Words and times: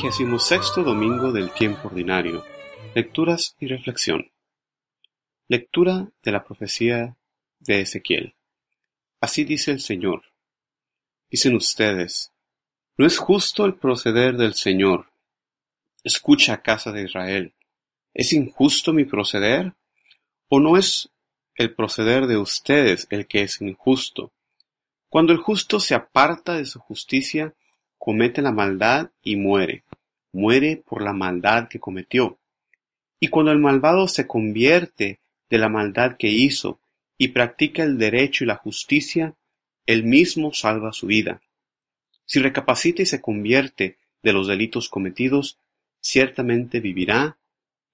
Vigésimo 0.00 0.38
sexto 0.38 0.84
domingo 0.84 1.32
del 1.32 1.50
tiempo 1.50 1.88
ordinario. 1.88 2.44
Lecturas 2.94 3.56
y 3.58 3.66
reflexión. 3.66 4.30
Lectura 5.48 6.08
de 6.22 6.30
la 6.30 6.44
profecía 6.44 7.16
de 7.58 7.80
Ezequiel. 7.80 8.36
Así 9.20 9.42
dice 9.42 9.72
el 9.72 9.80
Señor. 9.80 10.22
Dicen 11.28 11.56
ustedes, 11.56 12.30
¿no 12.96 13.06
es 13.06 13.18
justo 13.18 13.64
el 13.66 13.74
proceder 13.74 14.36
del 14.36 14.54
Señor? 14.54 15.10
Escucha, 16.04 16.62
casa 16.62 16.92
de 16.92 17.02
Israel. 17.02 17.54
¿Es 18.14 18.32
injusto 18.32 18.92
mi 18.92 19.04
proceder? 19.04 19.72
¿O 20.48 20.60
no 20.60 20.76
es 20.76 21.10
el 21.56 21.74
proceder 21.74 22.28
de 22.28 22.36
ustedes 22.36 23.08
el 23.10 23.26
que 23.26 23.42
es 23.42 23.60
injusto? 23.60 24.30
Cuando 25.08 25.32
el 25.32 25.38
justo 25.38 25.80
se 25.80 25.96
aparta 25.96 26.54
de 26.54 26.66
su 26.66 26.78
justicia, 26.78 27.52
comete 27.98 28.42
la 28.42 28.52
maldad 28.52 29.10
y 29.22 29.34
muere, 29.34 29.82
muere 30.38 30.82
por 30.86 31.02
la 31.02 31.12
maldad 31.12 31.68
que 31.68 31.80
cometió. 31.80 32.38
Y 33.20 33.28
cuando 33.28 33.50
el 33.50 33.58
malvado 33.58 34.06
se 34.06 34.26
convierte 34.26 35.18
de 35.50 35.58
la 35.58 35.68
maldad 35.68 36.16
que 36.16 36.28
hizo 36.28 36.78
y 37.16 37.28
practica 37.28 37.82
el 37.82 37.98
derecho 37.98 38.44
y 38.44 38.46
la 38.46 38.56
justicia, 38.56 39.34
él 39.86 40.04
mismo 40.04 40.52
salva 40.52 40.92
su 40.92 41.06
vida. 41.06 41.42
Si 42.24 42.38
recapacita 42.40 43.02
y 43.02 43.06
se 43.06 43.20
convierte 43.20 43.98
de 44.22 44.32
los 44.32 44.46
delitos 44.46 44.88
cometidos, 44.88 45.58
ciertamente 46.00 46.80
vivirá 46.80 47.38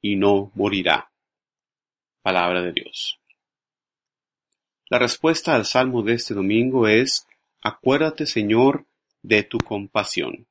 y 0.03 0.17
no 0.17 0.51
morirá. 0.55 1.11
Palabra 2.23 2.61
de 2.62 2.73
Dios. 2.73 3.19
La 4.91 4.98
respuesta 4.98 5.55
al 5.55 5.64
salmo 5.64 6.03
de 6.03 6.14
este 6.14 6.34
domingo 6.34 6.86
es, 6.89 7.27
Acuérdate, 7.62 8.27
Señor, 8.27 8.84
de 9.23 9.42
tu 9.42 9.58
compasión. 9.58 10.47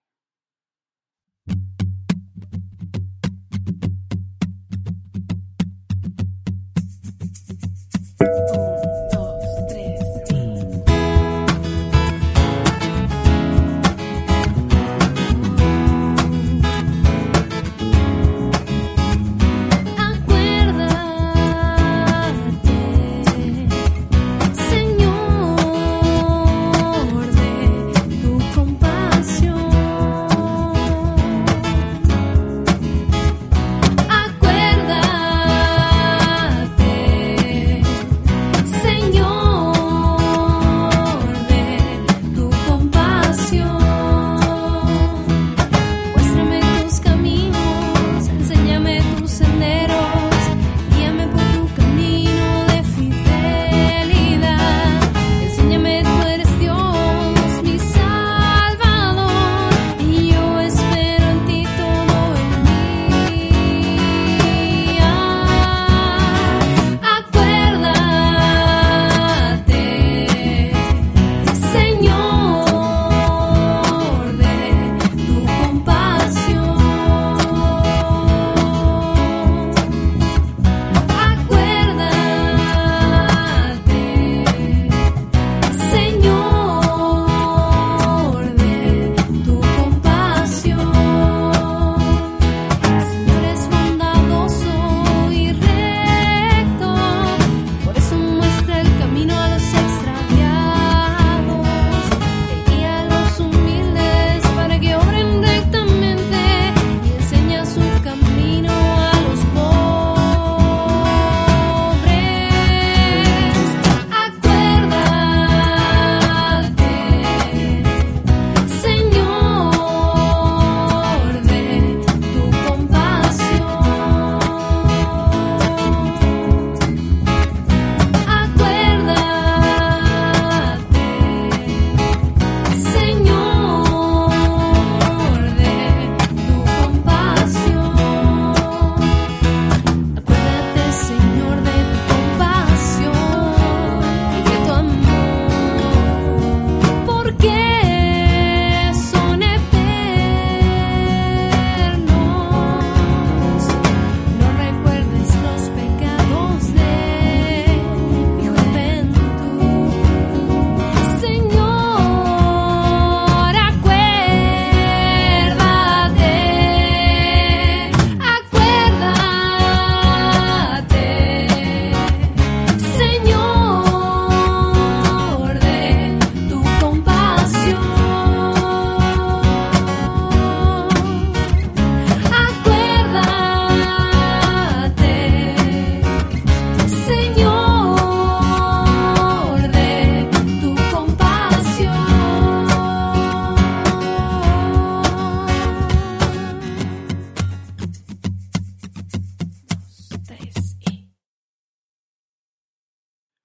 Oh. 8.26 8.73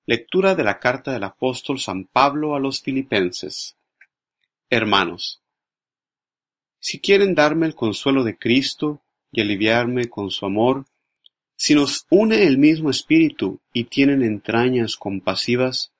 Lectura 0.08 0.54
de 0.54 0.64
la 0.64 0.78
carta 0.78 1.12
del 1.12 1.22
apóstol 1.24 1.78
San 1.78 2.06
Pablo 2.06 2.56
a 2.56 2.58
los 2.58 2.80
Filipenses. 2.80 3.76
Hermanos, 4.70 5.42
si 6.80 6.98
quieren 6.98 7.34
darme 7.34 7.66
el 7.66 7.74
consuelo 7.74 8.24
de 8.24 8.34
Cristo 8.34 9.02
y 9.30 9.42
aliviarme 9.42 10.08
con 10.08 10.30
su 10.30 10.46
amor, 10.46 10.86
si 11.56 11.74
nos 11.74 12.06
une 12.08 12.44
el 12.44 12.56
mismo 12.56 12.88
espíritu 12.88 13.60
y 13.74 13.84
tienen 13.84 14.22
entrañas 14.22 14.96
compasivas, 14.96 15.92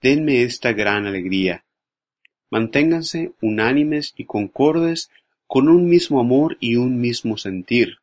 denme 0.00 0.42
esta 0.42 0.72
gran 0.72 1.06
alegría. 1.06 1.64
Manténganse 2.50 3.30
unánimes 3.40 4.12
y 4.16 4.24
concordes 4.24 5.08
con 5.46 5.68
un 5.68 5.88
mismo 5.88 6.18
amor 6.18 6.56
y 6.58 6.74
un 6.74 7.00
mismo 7.00 7.36
sentir. 7.36 7.98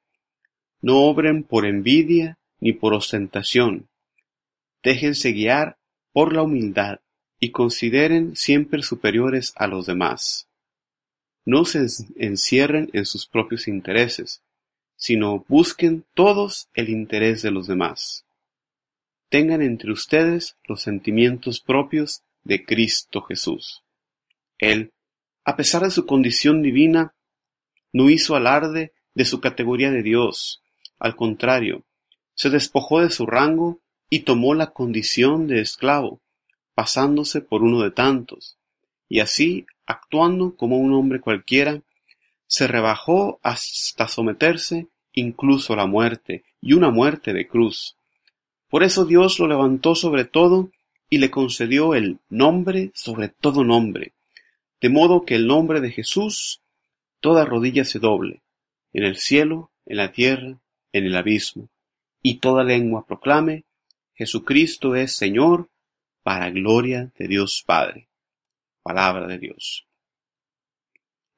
No 0.82 1.00
obren 1.00 1.44
por 1.44 1.66
envidia 1.66 2.38
ni 2.62 2.72
por 2.72 2.94
ostentación, 2.94 3.89
Déjense 4.84 5.32
guiar 5.32 5.78
por 6.12 6.34
la 6.34 6.44
humildad 6.44 7.00
y 7.40 7.52
consideren 7.52 8.36
siempre 8.36 8.82
superiores 8.84 9.54
a 9.56 9.68
los 9.68 9.86
demás. 9.86 10.50
no 11.46 11.66
se 11.66 11.88
encierren 12.18 12.92
en 12.94 13.06
sus 13.08 13.26
propios 13.26 13.68
intereses, 13.68 14.44
sino 14.96 15.46
busquen 15.48 16.06
todos 16.14 16.70
el 16.76 16.90
interés 16.90 17.42
de 17.42 17.50
los 17.50 17.66
demás. 17.66 18.24
Tengan 19.30 19.64
entre 19.64 19.92
ustedes 19.92 20.58
los 20.68 20.84
sentimientos 20.84 21.60
propios 21.60 22.22
de 22.44 22.66
Cristo 22.66 23.22
Jesús. 23.24 23.84
Él, 24.60 24.92
a 25.44 25.56
pesar 25.56 25.82
de 25.84 25.90
su 25.90 26.06
condición 26.06 26.62
divina, 26.62 27.16
no 27.94 28.12
hizo 28.12 28.36
alarde 28.36 28.94
de 29.16 29.26
su 29.26 29.40
categoría 29.40 29.90
de 29.90 30.04
Dios. 30.04 30.62
Al 31.00 31.16
contrario, 31.16 31.84
se 32.36 32.52
despojó 32.52 33.02
de 33.02 33.10
su 33.10 33.26
rango 33.26 33.80
y 34.10 34.20
tomó 34.20 34.54
la 34.54 34.72
condición 34.72 35.48
de 35.48 35.62
esclavo, 35.62 36.20
pasándose 36.74 37.42
por 37.42 37.62
uno 37.64 37.82
de 37.82 37.92
tantos, 37.92 38.58
y 39.08 39.20
así, 39.20 39.66
actuando 39.86 40.56
como 40.56 40.78
un 40.78 40.94
hombre 40.94 41.20
cualquiera, 41.20 41.82
se 42.48 42.68
rebajó 42.68 43.40
hasta 43.44 44.08
someterse 44.08 44.88
incluso 45.14 45.74
a 45.74 45.78
la 45.78 45.86
muerte, 45.86 46.44
y 46.62 46.74
una 46.74 46.90
muerte 46.90 47.34
de 47.34 47.48
cruz. 47.48 47.96
Por 48.70 48.84
eso 48.84 49.06
Dios 49.06 49.40
lo 49.40 49.48
levantó 49.48 49.96
sobre 49.96 50.26
todo 50.26 50.72
y 51.10 51.18
le 51.18 51.32
concedió 51.32 51.96
el 51.96 52.20
nombre 52.30 52.92
sobre 52.94 53.30
todo 53.30 53.64
nombre, 53.64 54.14
de 54.82 54.90
modo 54.90 55.26
que 55.26 55.36
el 55.36 55.48
nombre 55.48 55.82
de 55.82 55.92
Jesús 55.92 56.62
toda 57.20 57.46
rodilla 57.46 57.84
se 57.84 58.00
doble, 58.00 58.42
en 58.94 59.04
el 59.04 59.18
cielo, 59.18 59.72
en 59.86 59.98
la 59.98 60.12
tierra, 60.12 60.58
en 60.94 61.06
el 61.06 61.16
abismo, 61.16 61.70
y 62.22 62.36
toda 62.36 62.64
lengua 62.64 63.06
proclame, 63.06 63.64
Jesucristo 64.20 64.96
es 64.96 65.16
Señor, 65.16 65.70
para 66.24 66.50
gloria 66.50 67.10
de 67.18 67.30
Dios 67.30 67.64
Padre. 67.66 68.10
Palabra 68.84 69.28
de 69.28 69.38
Dios. 69.38 69.88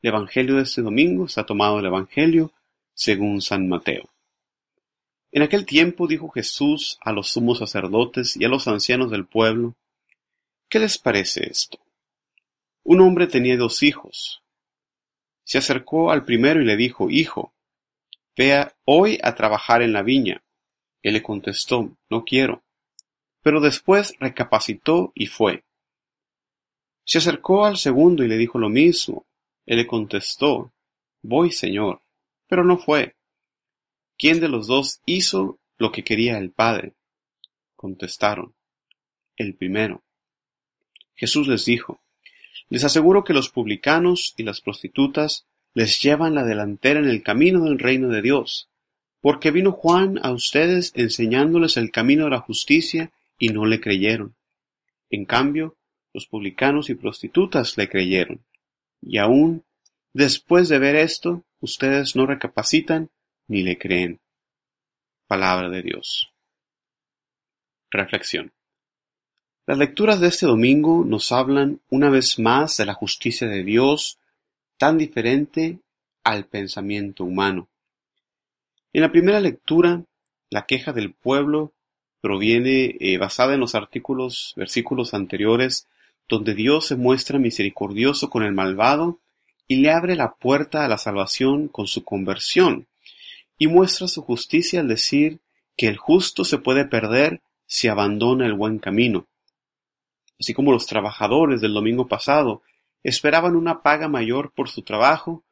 El 0.01 0.09
Evangelio 0.09 0.55
de 0.55 0.63
este 0.63 0.81
domingo 0.81 1.25
está 1.25 1.45
tomado 1.45 1.77
del 1.77 1.85
Evangelio 1.85 2.51
según 2.95 3.39
San 3.43 3.69
Mateo. 3.69 4.09
En 5.31 5.43
aquel 5.43 5.67
tiempo 5.67 6.07
dijo 6.07 6.29
Jesús 6.29 6.97
a 7.01 7.11
los 7.11 7.29
sumos 7.29 7.59
sacerdotes 7.59 8.35
y 8.35 8.45
a 8.45 8.49
los 8.49 8.67
ancianos 8.67 9.11
del 9.11 9.27
pueblo, 9.27 9.75
¿qué 10.67 10.79
les 10.79 10.97
parece 10.97 11.47
esto? 11.51 11.77
Un 12.83 13.01
hombre 13.01 13.27
tenía 13.27 13.57
dos 13.57 13.83
hijos. 13.83 14.41
Se 15.43 15.59
acercó 15.59 16.09
al 16.09 16.25
primero 16.25 16.59
y 16.59 16.65
le 16.65 16.77
dijo, 16.77 17.11
Hijo, 17.11 17.53
vea 18.35 18.75
hoy 18.85 19.19
a 19.21 19.35
trabajar 19.35 19.83
en 19.83 19.93
la 19.93 20.01
viña. 20.01 20.43
Él 21.03 21.13
le 21.13 21.21
contestó, 21.21 21.95
No 22.09 22.25
quiero. 22.25 22.63
Pero 23.41 23.59
después 23.59 24.13
recapacitó 24.19 25.11
y 25.15 25.27
fue. 25.27 25.63
Se 27.03 27.17
acercó 27.17 27.65
al 27.65 27.77
segundo 27.77 28.23
y 28.23 28.27
le 28.27 28.37
dijo 28.37 28.59
lo 28.59 28.69
mismo. 28.69 29.25
Él 29.65 29.77
le 29.77 29.87
contestó, 29.87 30.71
Voy, 31.21 31.51
Señor. 31.51 32.01
Pero 32.47 32.63
no 32.63 32.77
fue. 32.77 33.15
¿Quién 34.17 34.39
de 34.39 34.49
los 34.49 34.67
dos 34.67 35.01
hizo 35.05 35.59
lo 35.77 35.91
que 35.91 36.03
quería 36.03 36.37
el 36.37 36.51
Padre? 36.51 36.93
Contestaron, 37.75 38.53
el 39.35 39.55
primero. 39.55 40.03
Jesús 41.15 41.47
les 41.47 41.65
dijo, 41.65 42.01
les 42.69 42.83
aseguro 42.83 43.23
que 43.23 43.33
los 43.33 43.49
publicanos 43.49 44.33
y 44.37 44.43
las 44.43 44.61
prostitutas 44.61 45.45
les 45.73 46.01
llevan 46.01 46.35
la 46.35 46.43
delantera 46.43 46.99
en 46.99 47.09
el 47.09 47.23
camino 47.23 47.63
del 47.63 47.79
reino 47.79 48.09
de 48.09 48.21
Dios, 48.21 48.69
porque 49.21 49.51
vino 49.51 49.71
Juan 49.71 50.19
a 50.23 50.31
ustedes 50.31 50.91
enseñándoles 50.95 51.77
el 51.77 51.91
camino 51.91 52.25
de 52.25 52.31
la 52.31 52.39
justicia 52.39 53.11
y 53.41 53.49
no 53.49 53.65
le 53.65 53.81
creyeron. 53.81 54.35
En 55.09 55.25
cambio, 55.25 55.75
los 56.13 56.27
publicanos 56.27 56.91
y 56.91 56.95
prostitutas 56.95 57.75
le 57.75 57.89
creyeron. 57.89 58.45
Y 59.01 59.17
aún 59.17 59.65
después 60.13 60.69
de 60.69 60.77
ver 60.77 60.95
esto, 60.95 61.43
ustedes 61.59 62.15
no 62.15 62.27
recapacitan 62.27 63.09
ni 63.47 63.63
le 63.63 63.79
creen. 63.79 64.19
Palabra 65.25 65.69
de 65.69 65.81
Dios. 65.81 66.29
Reflexión. 67.89 68.53
Las 69.65 69.79
lecturas 69.79 70.19
de 70.19 70.27
este 70.27 70.45
domingo 70.45 71.03
nos 71.03 71.31
hablan 71.31 71.81
una 71.89 72.11
vez 72.11 72.37
más 72.37 72.77
de 72.77 72.85
la 72.85 72.93
justicia 72.93 73.47
de 73.47 73.63
Dios, 73.63 74.19
tan 74.77 74.99
diferente 74.99 75.79
al 76.23 76.45
pensamiento 76.45 77.23
humano. 77.23 77.69
En 78.93 79.01
la 79.01 79.11
primera 79.11 79.39
lectura, 79.39 80.03
la 80.51 80.67
queja 80.67 80.93
del 80.93 81.13
pueblo 81.13 81.73
proviene 82.21 82.95
eh, 82.99 83.17
basada 83.17 83.55
en 83.55 83.59
los 83.59 83.75
artículos, 83.75 84.53
versículos 84.55 85.13
anteriores, 85.13 85.87
donde 86.29 86.53
Dios 86.53 86.87
se 86.87 86.95
muestra 86.95 87.39
misericordioso 87.39 88.29
con 88.29 88.43
el 88.43 88.53
malvado 88.53 89.19
y 89.67 89.77
le 89.77 89.91
abre 89.91 90.15
la 90.15 90.33
puerta 90.35 90.85
a 90.85 90.87
la 90.87 90.97
salvación 90.97 91.67
con 91.67 91.87
su 91.87 92.03
conversión, 92.03 92.87
y 93.57 93.67
muestra 93.67 94.07
su 94.07 94.21
justicia 94.21 94.79
al 94.79 94.87
decir 94.87 95.39
que 95.75 95.87
el 95.87 95.97
justo 95.97 96.43
se 96.43 96.57
puede 96.57 96.85
perder 96.85 97.41
si 97.65 97.87
abandona 97.87 98.45
el 98.45 98.53
buen 98.53 98.79
camino. 98.79 99.27
Así 100.39 100.53
como 100.53 100.71
los 100.71 100.87
trabajadores 100.87 101.61
del 101.61 101.73
domingo 101.73 102.07
pasado 102.07 102.63
esperaban 103.03 103.55
una 103.55 103.81
paga 103.81 104.07
mayor 104.07 104.51
por 104.51 104.69
su 104.69 104.81
trabajo, 104.81 105.43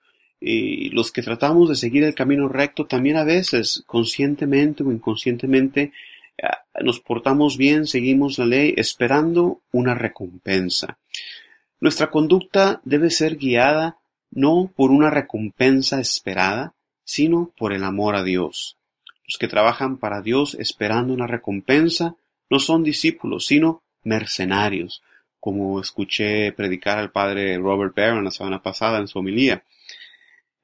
y 0.42 0.90
los 0.90 1.12
que 1.12 1.22
tratamos 1.22 1.70
de 1.70 1.76
seguir 1.76 2.04
el 2.04 2.16
camino 2.16 2.48
recto 2.48 2.86
también 2.86 3.18
a 3.18 3.24
veces, 3.24 3.84
conscientemente 3.86 4.84
o 4.84 4.92
inconscientemente, 4.92 5.82
eh, 5.82 5.92
nos 6.82 7.00
portamos 7.00 7.58
bien, 7.58 7.88
seguimos 7.88 8.38
la 8.38 8.46
ley, 8.46 8.74
esperando 8.78 9.62
una 9.72 9.96
recompensa. 9.96 10.98
Nuestra 11.80 12.10
conducta 12.10 12.82
debe 12.84 13.10
ser 13.10 13.38
guiada 13.38 13.98
no 14.32 14.72
por 14.76 14.92
una 14.92 15.10
recompensa 15.10 16.00
esperada, 16.00 16.74
sino 17.04 17.52
por 17.58 17.74
el 17.74 17.84
amor 17.84 18.16
a 18.16 18.24
Dios. 18.24 18.78
Los 19.26 19.38
que 19.38 19.48
trabajan 19.48 19.98
para 19.98 20.22
Dios 20.22 20.56
esperando 20.60 21.14
una 21.14 21.28
recompensa 21.28 22.16
no 22.50 22.60
son 22.60 22.84
discípulos, 22.84 23.46
sino 23.46 23.84
mercenarios, 24.04 25.02
como 25.40 25.80
escuché 25.80 26.52
predicar 26.52 26.98
al 26.98 27.12
padre 27.12 27.58
Robert 27.58 27.96
Barron 27.96 28.24
la 28.24 28.32
semana 28.32 28.62
pasada 28.62 29.00
en 29.00 29.08
su 29.08 29.20
homilía. 29.20 29.64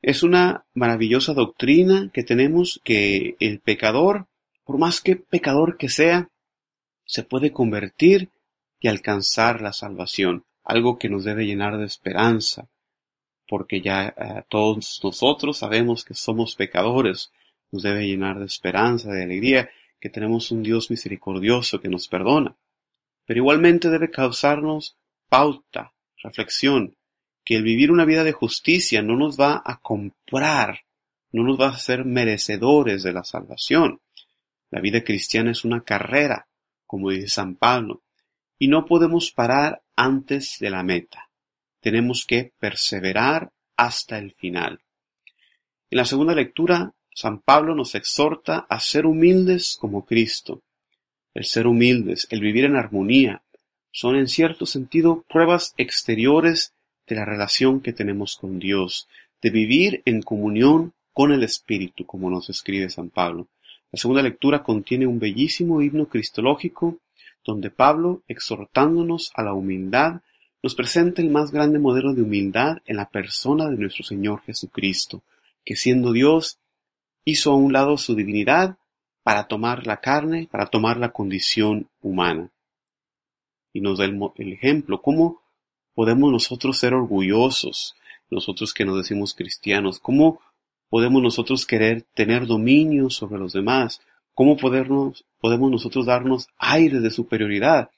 Es 0.02 0.24
una 0.24 0.66
maravillosa 0.74 1.34
doctrina 1.34 2.10
que 2.14 2.24
tenemos 2.24 2.82
que 2.84 3.36
el 3.40 3.60
pecador, 3.60 4.28
por 4.66 4.78
más 4.78 5.00
que 5.00 5.16
pecador 5.16 5.78
que 5.78 5.90
sea, 5.90 6.30
se 7.06 7.24
puede 7.24 7.52
convertir 7.52 8.32
y 8.80 8.88
alcanzar 8.88 9.62
la 9.62 9.72
salvación, 9.72 10.44
algo 10.64 10.98
que 10.98 11.08
nos 11.08 11.24
debe 11.24 11.46
llenar 11.46 11.78
de 11.78 11.86
esperanza, 11.86 12.68
porque 13.48 13.80
ya 13.80 14.08
eh, 14.08 14.44
todos 14.50 15.00
nosotros 15.04 15.60
sabemos 15.60 16.04
que 16.04 16.16
somos 16.16 16.56
pecadores, 16.56 17.32
nos 17.72 17.84
debe 17.84 18.08
llenar 18.08 18.40
de 18.40 18.46
esperanza, 18.46 19.12
de 19.12 19.24
alegría, 19.24 19.70
que 20.00 20.10
tenemos 20.10 20.52
un 20.52 20.64
Dios 20.64 20.90
misericordioso 20.90 21.80
que 21.80 21.90
nos 21.90 22.08
perdona. 22.08 22.56
Pero 23.26 23.40
igualmente 23.40 23.90
debe 23.90 24.10
causarnos 24.12 24.98
pauta, 25.30 25.94
reflexión, 26.24 26.96
que 27.44 27.56
el 27.56 27.64
vivir 27.64 27.92
una 27.92 28.06
vida 28.06 28.24
de 28.24 28.32
justicia 28.32 29.04
no 29.04 29.16
nos 29.16 29.40
va 29.40 29.62
a 29.64 29.80
comprar, 29.80 30.82
no 31.32 31.44
nos 31.44 31.60
va 31.60 31.68
a 31.68 31.76
hacer 31.76 32.04
merecedores 32.06 33.04
de 33.04 33.14
la 33.14 33.24
salvación. 33.24 34.00
La 34.76 34.82
vida 34.82 35.06
cristiana 35.06 35.52
es 35.52 35.64
una 35.64 35.86
carrera, 35.86 36.50
como 36.86 37.10
dice 37.10 37.30
San 37.30 37.56
Pablo, 37.56 38.02
y 38.60 38.68
no 38.68 38.86
podemos 38.86 39.32
parar 39.32 39.82
antes 39.96 40.58
de 40.60 40.70
la 40.70 40.84
meta. 40.84 41.30
Tenemos 41.80 42.26
que 42.26 42.52
perseverar 42.60 43.54
hasta 43.78 44.18
el 44.18 44.34
final. 44.34 44.82
En 45.90 45.98
la 45.98 46.04
segunda 46.04 46.36
lectura, 46.36 46.94
San 47.14 47.40
Pablo 47.40 47.74
nos 47.74 47.96
exhorta 47.96 48.66
a 48.68 48.82
ser 48.82 49.06
humildes 49.06 49.78
como 49.80 50.06
Cristo, 50.06 50.62
el 51.34 51.46
ser 51.46 51.68
humildes, 51.68 52.28
el 52.30 52.42
vivir 52.42 52.66
en 52.66 52.76
armonía, 52.76 53.44
son 53.94 54.18
en 54.18 54.28
cierto 54.28 54.66
sentido 54.66 55.24
pruebas 55.30 55.74
exteriores 55.78 56.74
de 57.08 57.16
la 57.16 57.24
relación 57.24 57.80
que 57.80 57.94
tenemos 57.94 58.36
con 58.36 58.60
Dios, 58.60 59.08
de 59.42 59.52
vivir 59.52 60.02
en 60.04 60.22
comunión 60.22 60.92
con 61.14 61.32
el 61.32 61.44
Espíritu, 61.44 62.06
como 62.06 62.30
nos 62.30 62.50
escribe 62.50 62.90
San 62.90 63.10
Pablo. 63.10 63.48
La 63.92 64.00
segunda 64.00 64.22
lectura 64.22 64.64
contiene 64.64 65.08
un 65.08 65.20
bellísimo 65.20 65.82
himno 65.82 66.08
cristológico 66.08 67.00
donde 67.46 67.70
Pablo, 67.70 68.24
exhortándonos 68.28 69.32
a 69.36 69.44
la 69.44 69.54
humildad, 69.54 70.22
nos 70.64 70.74
presenta 70.74 71.22
el 71.22 71.30
más 71.30 71.52
grande 71.52 71.78
modelo 71.78 72.14
de 72.14 72.24
humildad 72.24 72.78
en 72.86 72.98
la 72.98 73.08
persona 73.08 73.70
de 73.70 73.78
nuestro 73.78 74.04
Señor 74.04 74.42
Jesucristo, 74.42 75.22
que 75.64 75.76
siendo 75.76 76.12
Dios, 76.12 76.58
hizo 77.24 77.52
a 77.52 77.56
un 77.56 77.72
lado 77.72 77.98
su 77.98 78.16
divinidad 78.16 78.78
para 79.22 79.48
tomar 79.48 79.86
la 79.86 79.98
carne, 79.98 80.48
para 80.52 80.66
tomar 80.66 80.98
la 80.98 81.12
condición 81.12 81.88
humana. 82.02 82.52
Y 83.74 83.82
nos 83.82 84.00
da 84.00 84.06
el, 84.06 84.54
ejemplo, 84.54 85.02
cómo 85.02 85.42
podemos 85.94 86.32
nosotros 86.32 86.78
ser 86.78 86.94
orgullosos, 86.94 87.96
nosotros 88.30 88.74
que 88.74 88.86
nos 88.86 88.98
decimos 88.98 89.34
cristianos, 89.34 90.00
cómo 90.00 90.40
podemos 90.90 91.22
nosotros 91.22 91.66
querer 91.66 92.04
tener 92.14 92.46
dominio 92.46 93.10
sobre 93.10 93.40
los 93.40 93.54
demás, 93.54 94.02
cómo 94.34 94.58
podemos 94.58 95.24
nosotros 95.42 96.06
darnos 96.06 96.48
aire 96.58 97.00
de 97.00 97.12
superioridad. 97.12 97.90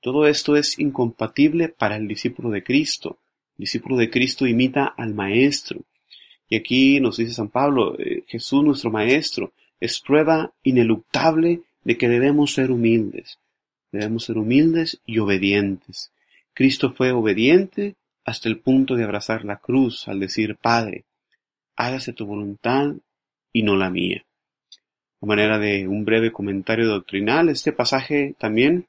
Todo 0.00 0.26
esto 0.26 0.56
es 0.56 0.78
incompatible 0.78 1.68
para 1.68 1.96
el 1.96 2.08
discípulo 2.08 2.50
de 2.50 2.62
Cristo. 2.62 3.18
El 3.58 3.64
discípulo 3.64 3.96
de 3.96 4.10
Cristo 4.10 4.46
imita 4.46 4.86
al 4.86 5.14
Maestro. 5.14 5.80
Y 6.48 6.56
aquí 6.56 7.00
nos 7.00 7.16
dice 7.16 7.34
San 7.34 7.48
Pablo, 7.48 7.98
eh, 7.98 8.22
Jesús 8.28 8.62
nuestro 8.62 8.90
Maestro 8.90 9.52
es 9.80 10.00
prueba 10.00 10.52
ineluctable 10.62 11.62
de 11.82 11.96
que 11.96 12.08
debemos 12.08 12.52
ser 12.52 12.70
humildes. 12.70 13.38
Debemos 13.90 14.24
ser 14.24 14.38
humildes 14.38 15.00
y 15.06 15.18
obedientes. 15.18 16.10
Cristo 16.54 16.92
fue 16.92 17.12
obediente 17.12 17.96
hasta 18.24 18.48
el 18.48 18.58
punto 18.58 18.94
de 18.94 19.04
abrazar 19.04 19.44
la 19.44 19.56
cruz 19.58 20.08
al 20.08 20.20
decir, 20.20 20.56
Padre, 20.56 21.04
hágase 21.76 22.12
tu 22.12 22.26
voluntad 22.26 22.94
y 23.52 23.62
no 23.62 23.76
la 23.76 23.90
mía. 23.90 24.24
A 25.20 25.26
manera 25.26 25.58
de 25.58 25.86
un 25.86 26.04
breve 26.04 26.32
comentario 26.32 26.86
doctrinal, 26.86 27.48
este 27.48 27.72
pasaje 27.72 28.34
también 28.38 28.86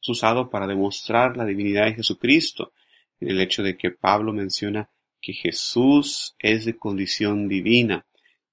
es 0.00 0.08
usado 0.08 0.50
para 0.50 0.66
demostrar 0.66 1.36
la 1.36 1.44
divinidad 1.44 1.86
de 1.86 1.94
Jesucristo, 1.94 2.72
en 3.20 3.30
el 3.30 3.40
hecho 3.40 3.62
de 3.62 3.76
que 3.76 3.90
Pablo 3.90 4.32
menciona 4.32 4.88
que 5.20 5.32
Jesús 5.32 6.34
es 6.38 6.64
de 6.64 6.76
condición 6.76 7.48
divina, 7.48 8.06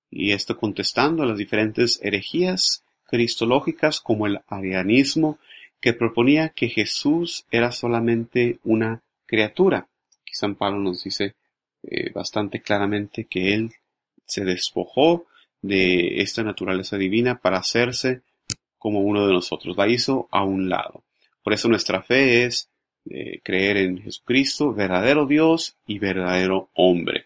y 0.09 0.31
esto 0.31 0.57
contestando 0.57 1.23
a 1.23 1.25
las 1.25 1.37
diferentes 1.37 1.99
herejías 2.01 2.83
cristológicas 3.05 3.99
como 3.99 4.25
el 4.25 4.39
arianismo, 4.47 5.37
que 5.79 5.93
proponía 5.93 6.49
que 6.49 6.69
Jesús 6.69 7.45
era 7.51 7.71
solamente 7.71 8.59
una 8.63 9.03
criatura. 9.25 9.87
San 10.35 10.55
Pablo 10.55 10.79
nos 10.79 11.03
dice 11.05 11.33
eh, 11.87 12.11
bastante 12.11 12.61
claramente 12.61 13.25
que 13.25 13.53
él 13.53 13.71
se 14.25 14.43
despojó 14.43 15.25
de 15.61 16.21
esta 16.21 16.43
naturaleza 16.43 16.97
divina 16.97 17.39
para 17.39 17.57
hacerse 17.57 18.21
como 18.77 18.99
uno 18.99 19.25
de 19.25 19.33
nosotros, 19.33 19.75
la 19.77 19.87
hizo 19.87 20.27
a 20.31 20.43
un 20.43 20.69
lado. 20.69 21.03
Por 21.43 21.53
eso 21.53 21.67
nuestra 21.67 22.03
fe 22.03 22.45
es 22.45 22.69
eh, 23.09 23.39
creer 23.43 23.77
en 23.77 24.01
Jesucristo, 24.01 24.73
verdadero 24.73 25.25
Dios 25.25 25.75
y 25.85 25.99
verdadero 25.99 26.69
hombre. 26.73 27.25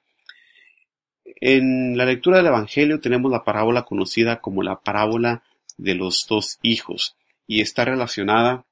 En 1.41 1.97
la 1.97 2.05
lectura 2.05 2.37
del 2.37 2.47
Evangelio 2.47 2.99
tenemos 2.99 3.31
la 3.31 3.43
parábola 3.43 3.83
conocida 3.83 4.41
como 4.41 4.63
la 4.63 4.79
parábola 4.79 5.43
de 5.77 5.95
los 5.95 6.25
dos 6.27 6.59
hijos 6.61 7.15
y 7.47 7.61
está 7.61 7.85
relacionada 7.85 8.65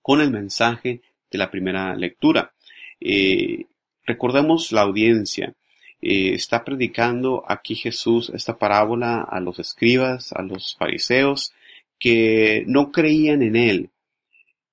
con 0.00 0.20
el 0.20 0.30
mensaje 0.30 1.02
de 1.30 1.38
la 1.38 1.50
primera 1.50 1.94
lectura. 1.94 2.52
Eh, 3.00 3.66
recordemos 4.04 4.72
la 4.72 4.82
audiencia. 4.82 5.54
Eh, 6.02 6.32
está 6.34 6.64
predicando 6.64 7.44
aquí 7.46 7.74
Jesús 7.74 8.30
esta 8.34 8.58
parábola 8.58 9.20
a 9.20 9.40
los 9.40 9.58
escribas, 9.58 10.32
a 10.32 10.42
los 10.42 10.76
fariseos, 10.76 11.52
que 11.98 12.64
no 12.66 12.90
creían 12.90 13.42
en 13.42 13.56
él, 13.56 13.90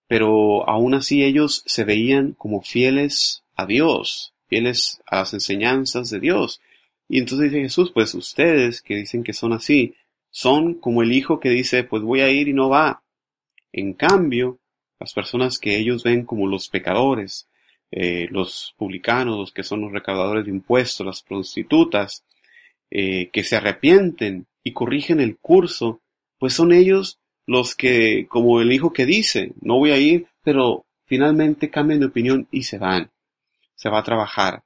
pero 0.07 0.67
aún 0.67 0.93
así 0.93 1.23
ellos 1.23 1.63
se 1.65 1.83
veían 1.83 2.31
como 2.31 2.61
fieles 2.61 3.43
a 3.55 3.65
Dios, 3.65 4.33
fieles 4.47 5.01
a 5.05 5.17
las 5.17 5.33
enseñanzas 5.33 6.09
de 6.09 6.21
Dios. 6.21 6.61
Y 7.09 7.19
entonces 7.19 7.51
dice 7.51 7.63
Jesús, 7.63 7.91
pues 7.93 8.13
ustedes 8.15 8.81
que 8.81 8.95
dicen 8.95 9.23
que 9.23 9.33
son 9.33 9.51
así, 9.51 9.95
son 10.31 10.75
como 10.75 11.03
el 11.03 11.11
hijo 11.11 11.39
que 11.39 11.49
dice, 11.49 11.83
pues 11.83 12.03
voy 12.03 12.21
a 12.21 12.29
ir 12.29 12.47
y 12.47 12.53
no 12.53 12.69
va. 12.69 13.03
En 13.73 13.93
cambio, 13.93 14.59
las 14.99 15.13
personas 15.13 15.59
que 15.59 15.77
ellos 15.77 16.03
ven 16.03 16.25
como 16.25 16.47
los 16.47 16.69
pecadores, 16.69 17.47
eh, 17.91 18.27
los 18.31 18.73
publicanos, 18.77 19.37
los 19.37 19.51
que 19.51 19.63
son 19.63 19.81
los 19.81 19.91
recaudadores 19.91 20.45
de 20.45 20.51
impuestos, 20.51 21.05
las 21.05 21.21
prostitutas, 21.21 22.23
eh, 22.91 23.29
que 23.31 23.43
se 23.43 23.55
arrepienten 23.55 24.47
y 24.63 24.73
corrigen 24.73 25.19
el 25.19 25.37
curso, 25.37 26.01
pues 26.37 26.53
son 26.53 26.73
ellos 26.73 27.19
los 27.45 27.75
que, 27.75 28.27
como 28.27 28.61
el 28.61 28.71
hijo 28.73 28.91
que 28.91 29.05
dice, 29.05 29.53
no 29.61 29.77
voy 29.77 29.91
a 29.91 29.97
ir, 29.97 30.27
pero 30.43 30.85
finalmente 31.05 31.69
cambian 31.69 32.01
de 32.01 32.07
opinión 32.07 32.47
y 32.51 32.63
se 32.63 32.77
van. 32.77 33.09
Se 33.75 33.89
va 33.89 33.99
a 33.99 34.03
trabajar. 34.03 34.63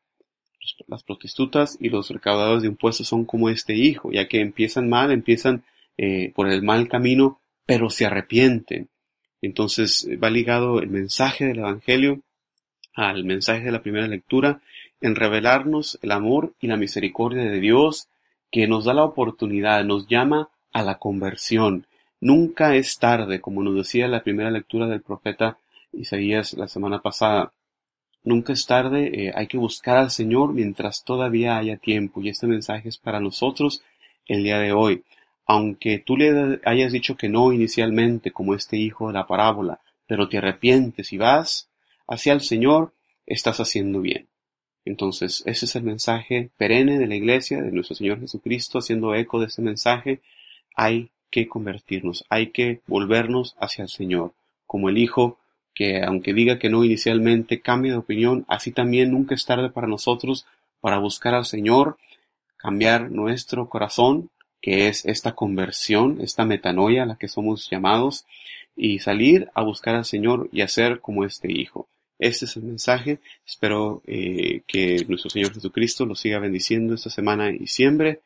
Las 0.87 1.03
prostitutas 1.03 1.77
y 1.79 1.89
los 1.89 2.09
recaudadores 2.09 2.63
de 2.63 2.69
impuestos 2.69 3.07
son 3.07 3.25
como 3.25 3.49
este 3.49 3.75
hijo, 3.75 4.11
ya 4.11 4.27
que 4.27 4.41
empiezan 4.41 4.89
mal, 4.89 5.11
empiezan 5.11 5.63
eh, 5.97 6.31
por 6.33 6.49
el 6.49 6.63
mal 6.63 6.87
camino, 6.87 7.39
pero 7.65 7.89
se 7.89 8.05
arrepienten. 8.05 8.89
Entonces 9.41 10.07
va 10.21 10.29
ligado 10.29 10.79
el 10.79 10.89
mensaje 10.89 11.45
del 11.45 11.59
Evangelio 11.59 12.21
al 12.93 13.24
mensaje 13.24 13.63
de 13.63 13.71
la 13.71 13.81
primera 13.81 14.07
lectura 14.07 14.62
en 15.00 15.15
revelarnos 15.15 15.98
el 16.01 16.12
amor 16.12 16.53
y 16.60 16.67
la 16.67 16.77
misericordia 16.77 17.43
de 17.43 17.60
Dios 17.60 18.07
que 18.51 18.67
nos 18.67 18.86
da 18.86 18.93
la 18.93 19.05
oportunidad, 19.05 19.83
nos 19.86 20.07
llama 20.07 20.50
a 20.74 20.83
la 20.83 20.98
conversión. 20.98 21.88
Nunca 22.19 22.75
es 22.75 23.00
tarde, 23.00 23.41
como 23.41 23.63
nos 23.63 23.75
decía 23.75 24.07
la 24.07 24.24
primera 24.24 24.51
lectura 24.51 24.88
del 24.88 25.01
profeta 25.01 25.57
Isaías 25.93 26.53
la 26.53 26.67
semana 26.67 27.00
pasada. 27.00 27.51
Nunca 28.24 28.53
es 28.53 28.67
tarde, 28.67 29.10
eh, 29.13 29.31
hay 29.33 29.48
que 29.48 29.57
buscar 29.57 29.98
al 29.98 30.12
Señor 30.12 30.53
mientras 30.53 31.03
todavía 31.03 31.57
haya 31.57 31.77
tiempo. 31.77 32.21
Y 32.21 32.29
este 32.29 32.45
mensaje 32.45 32.89
es 32.89 32.98
para 32.98 33.19
nosotros 33.19 33.83
el 34.27 34.43
día 34.43 34.60
de 34.60 34.74
hoy. 34.74 35.03
Aunque 35.48 35.98
tú 35.98 36.17
le 36.17 36.60
hayas 36.65 36.91
dicho 36.91 37.17
que 37.17 37.29
no 37.29 37.51
inicialmente, 37.51 38.31
como 38.31 38.53
este 38.53 38.77
hijo 38.77 39.07
de 39.07 39.13
la 39.13 39.25
parábola, 39.25 39.79
pero 40.05 40.29
te 40.29 40.38
arrepientes 40.38 41.12
y 41.13 41.17
vas, 41.17 41.70
hacia 42.12 42.34
el 42.34 42.41
Señor, 42.41 42.94
estás 43.25 43.62
haciendo 43.62 44.01
bien. 44.01 44.27
Entonces, 44.84 45.44
ese 45.46 45.65
es 45.65 45.75
el 45.77 45.84
mensaje 45.84 46.50
perenne 46.58 47.00
de 47.00 47.08
la 47.08 47.15
Iglesia, 47.15 47.62
de 47.62 47.72
nuestro 47.72 47.96
Señor 47.96 48.20
Jesucristo, 48.20 48.80
haciendo 48.80 49.15
eco 49.15 49.39
de 49.39 49.46
ese 49.46 49.62
mensaje. 49.62 50.20
Hay 50.75 51.10
que 51.30 51.48
convertirnos, 51.48 52.25
hay 52.30 52.48
que 52.48 52.82
volvernos 52.86 53.56
hacia 53.60 53.84
el 53.84 53.89
Señor, 53.89 54.34
como 54.68 54.89
el 54.89 54.98
Hijo 54.98 55.38
que, 55.74 56.03
aunque 56.03 56.34
diga 56.34 56.60
que 56.60 56.70
no 56.70 56.84
inicialmente, 56.84 57.62
cambia 57.62 57.94
de 57.94 58.00
opinión, 58.00 58.44
así 58.50 58.72
también 58.72 59.12
nunca 59.12 59.34
es 59.34 59.46
tarde 59.46 59.70
para 59.70 59.88
nosotros 59.88 60.46
para 60.82 60.98
buscar 60.98 61.34
al 61.34 61.46
Señor, 61.46 61.98
cambiar 62.58 63.10
nuestro 63.10 63.70
corazón, 63.70 64.30
que 64.62 64.89
es 64.89 65.06
esta 65.06 65.32
conversión, 65.32 66.20
esta 66.20 66.44
metanoia 66.44 67.03
a 67.03 67.06
la 67.06 67.15
que 67.15 67.30
somos 67.30 67.70
llamados, 67.70 68.25
y 68.75 69.00
salir 69.00 69.50
a 69.53 69.63
buscar 69.63 69.96
al 69.96 70.06
Señor 70.06 70.50
y 70.51 70.62
hacer 70.62 71.00
como 71.00 71.24
este 71.24 71.51
Hijo. 71.51 71.88
Este 72.21 72.45
es 72.45 72.55
el 72.55 72.63
mensaje. 72.63 73.19
Espero 73.45 74.03
eh, 74.05 74.61
que 74.67 75.03
nuestro 75.09 75.31
Señor 75.31 75.53
Jesucristo 75.53 76.05
lo 76.05 76.15
siga 76.15 76.37
bendiciendo 76.39 76.93
esta 76.93 77.09
semana 77.09 77.51
y 77.51 77.65
siempre. 77.67 78.21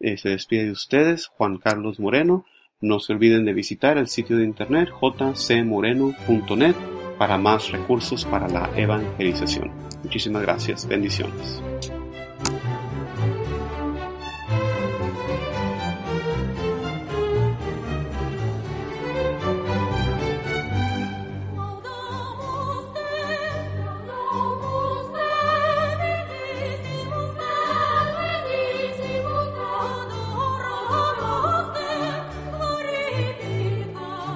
Eh, 0.00 0.18
se 0.18 0.28
despide 0.28 0.66
de 0.66 0.72
ustedes, 0.72 1.26
Juan 1.26 1.56
Carlos 1.56 1.98
Moreno. 1.98 2.44
No 2.80 3.00
se 3.00 3.14
olviden 3.14 3.46
de 3.46 3.54
visitar 3.54 3.96
el 3.96 4.06
sitio 4.06 4.36
de 4.36 4.44
internet 4.44 4.90
jcmoreno.net 4.90 6.76
para 7.18 7.38
más 7.38 7.72
recursos 7.72 8.26
para 8.26 8.48
la 8.48 8.70
evangelización. 8.76 9.72
Muchísimas 10.04 10.42
gracias. 10.42 10.86
Bendiciones. 10.86 11.60